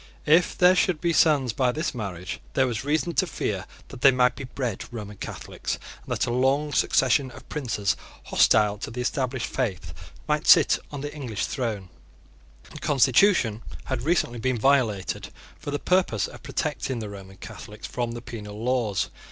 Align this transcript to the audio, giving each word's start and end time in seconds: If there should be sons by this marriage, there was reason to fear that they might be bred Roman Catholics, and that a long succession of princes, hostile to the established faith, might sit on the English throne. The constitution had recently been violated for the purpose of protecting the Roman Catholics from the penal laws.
If 0.25 0.57
there 0.57 0.73
should 0.75 0.99
be 0.99 1.13
sons 1.13 1.53
by 1.53 1.71
this 1.71 1.93
marriage, 1.93 2.39
there 2.55 2.65
was 2.65 2.83
reason 2.83 3.13
to 3.13 3.27
fear 3.27 3.67
that 3.89 4.01
they 4.01 4.09
might 4.09 4.35
be 4.35 4.45
bred 4.45 4.83
Roman 4.91 5.17
Catholics, 5.17 5.77
and 6.01 6.11
that 6.11 6.25
a 6.25 6.31
long 6.33 6.73
succession 6.73 7.29
of 7.29 7.47
princes, 7.49 7.95
hostile 8.23 8.79
to 8.79 8.89
the 8.89 8.99
established 9.01 9.45
faith, 9.45 9.93
might 10.27 10.47
sit 10.47 10.79
on 10.91 11.01
the 11.01 11.13
English 11.13 11.45
throne. 11.45 11.89
The 12.71 12.79
constitution 12.79 13.61
had 13.83 14.01
recently 14.01 14.39
been 14.39 14.57
violated 14.57 15.31
for 15.59 15.69
the 15.69 15.77
purpose 15.77 16.25
of 16.25 16.41
protecting 16.41 16.97
the 16.97 17.07
Roman 17.11 17.37
Catholics 17.37 17.85
from 17.85 18.13
the 18.13 18.23
penal 18.23 18.59
laws. 18.59 19.11